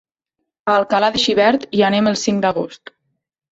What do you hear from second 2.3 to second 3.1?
d'agost.